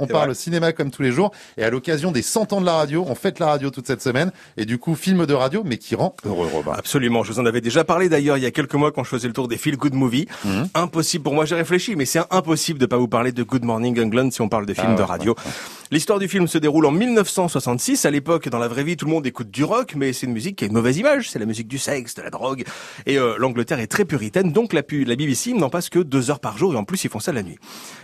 [0.00, 0.34] On parle vrai.
[0.36, 3.16] cinéma comme tous les jours et à l'occasion des 100 ans de la radio, on
[3.16, 6.14] fête la radio toute cette semaine et du coup film de radio mais qui rend
[6.24, 6.72] heureux Robin.
[6.78, 9.08] Absolument, je vous en avais déjà parlé d'ailleurs il y a quelques mois quand je
[9.08, 10.26] faisais le tour des Feel Good Movies.
[10.44, 10.68] Mhm.
[10.74, 14.00] Impossible pour moi, j'ai réfléchi, mais c'est impossible de pas vous parler de Good Morning
[14.00, 15.34] England si on parle de films Ah de ouais, radio.
[15.90, 18.04] L'histoire du film se déroule en 1966.
[18.04, 20.34] À l'époque, dans la vraie vie, tout le monde écoute du rock, mais c'est une
[20.34, 21.30] musique qui a une mauvaise image.
[21.30, 22.64] C'est la musique du sexe, de la drogue.
[23.06, 26.40] Et euh, l'Angleterre est très puritaine, donc la, la BBC n'en passe que deux heures
[26.40, 27.56] par jour, et en plus ils font ça la nuit.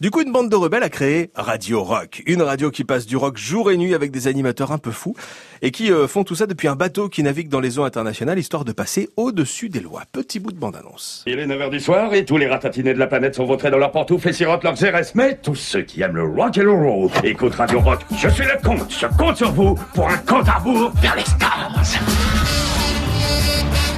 [0.00, 3.16] Du coup, une bande de rebelles a créé Radio Rock, une radio qui passe du
[3.16, 5.14] rock jour et nuit avec des animateurs un peu fous,
[5.62, 8.40] et qui euh, font tout ça depuis un bateau qui navigue dans les eaux internationales,
[8.40, 10.02] histoire de passer au-dessus des lois.
[10.10, 11.22] Petit bout de bande-annonce.
[11.28, 13.78] Il est 9h du soir et tous les ratatinés de la planète sont vautrés dans
[13.78, 14.74] leurs pantoufles et sirotent leurs.
[15.14, 18.00] Mais tous ceux qui aiment le rock et le roll écoutent Radio Rock.
[18.16, 21.24] Je suis le comte, je compte sur vous pour un compte à rebours vers les
[21.24, 21.70] stars.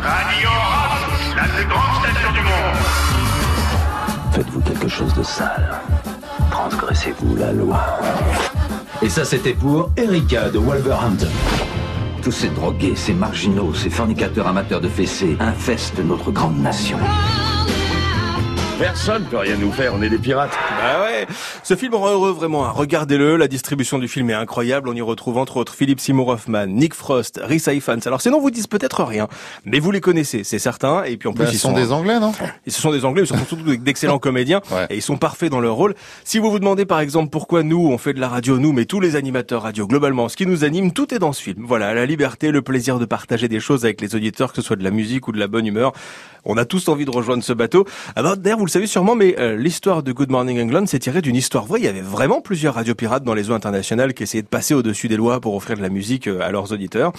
[0.03, 2.77] Radio Rock, la plus grande station du monde.
[4.33, 5.81] Faites-vous quelque chose de sale.
[6.51, 7.81] Transgressez-vous la loi.
[9.03, 11.29] Et ça, c'était pour Erika de Wolverhampton.
[12.25, 16.99] Tous ces drogués, ces marginaux, ces fornicateurs amateurs de fessées infestent notre grande nation.
[18.81, 20.57] Personne peut rien nous faire, on est des pirates.
[20.81, 21.27] Bah ouais,
[21.63, 22.65] ce film rend heureux vraiment.
[22.65, 22.71] hein.
[22.75, 24.89] Regardez-le, la distribution du film est incroyable.
[24.89, 27.99] On y retrouve entre autres Philippe Seymour Hoffman, Nick Frost, Rhys Ifans.
[28.07, 29.29] Alors ces noms vous disent peut-être rien,
[29.67, 31.05] mais vous les connaissez, c'est certain.
[31.05, 32.33] Et puis en plus Bah, ils ce sont des Anglais non?
[32.67, 34.87] Ce sont des Anglais, mais sont surtout d'excellents comédiens, Ouais.
[34.89, 35.95] et ils sont parfaits dans leur rôle.
[36.25, 38.87] Si vous vous demandez par exemple pourquoi nous, on fait de la radio, nous, mais
[38.87, 41.65] tous les animateurs radio, globalement, ce qui nous anime, tout est dans ce film.
[41.67, 44.77] Voilà, la liberté, le plaisir de partager des choses avec les auditeurs, que ce soit
[44.77, 45.93] de la musique ou de la bonne humeur.
[46.47, 47.85] On a tous envie de rejoindre ce bateau.
[48.17, 51.23] Alors, d'ailleurs, vous le savez sûrement, mais euh, l'histoire de Good Morning England s'est tirée
[51.23, 51.81] d'une histoire vraie.
[51.81, 54.75] Il y avait vraiment plusieurs radios pirates dans les eaux internationales qui essayaient de passer
[54.75, 57.13] au-dessus des lois pour offrir de la musique euh, à leurs auditeurs.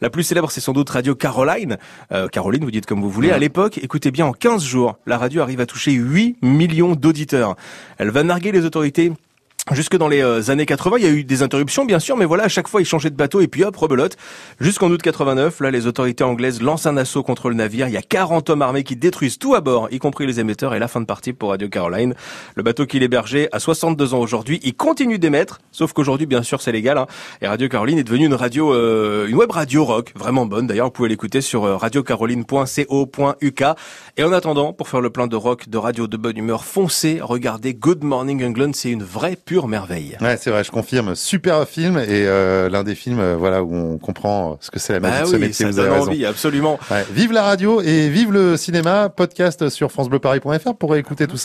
[0.00, 1.78] La plus célèbre, c'est sans doute Radio Caroline.
[2.10, 3.30] Euh, Caroline, vous dites comme vous voulez.
[3.30, 7.54] À l'époque, écoutez bien, en 15 jours, la radio arrive à toucher 8 millions d'auditeurs.
[7.98, 9.12] Elle va narguer les autorités
[9.72, 12.24] Jusque dans les euh, années 80, il y a eu des interruptions, bien sûr, mais
[12.24, 14.16] voilà, à chaque fois, ils changeaient de bateau et puis hop, rebelote.
[14.60, 17.88] Jusqu'en août 89, là, les autorités anglaises lancent un assaut contre le navire.
[17.88, 20.72] Il y a 40 hommes armés qui détruisent tout à bord, y compris les émetteurs,
[20.72, 22.14] et la fin de partie pour Radio Caroline.
[22.54, 24.60] Le bateau qui l'hébergeait a 62 ans aujourd'hui.
[24.62, 26.96] Il continue d'émettre, sauf qu'aujourd'hui, bien sûr, c'est légal.
[26.96, 27.08] hein.
[27.42, 30.68] et Radio Caroline est devenue une radio, euh, une web radio rock, vraiment bonne.
[30.68, 33.64] D'ailleurs, vous pouvez l'écouter sur euh, radiocaroline.co.uk.
[34.16, 37.18] Et en attendant, pour faire le plein de rock, de radio, de bonne humeur, foncez,
[37.20, 40.16] regardez Good Morning England, c'est une vraie pure merveille.
[40.20, 41.14] Ouais, c'est vrai, je confirme.
[41.14, 44.78] Super film et euh, l'un des films euh, voilà où on comprend euh, ce que
[44.78, 45.64] c'est la magie Bah de ce oui, métier.
[45.66, 46.10] ça Vous avez donne raison.
[46.10, 46.78] envie, absolument.
[46.90, 47.04] Ouais.
[47.12, 49.08] Vive la radio et vive le cinéma.
[49.08, 51.44] Podcast sur francebleuparis.fr pour écouter tout ça.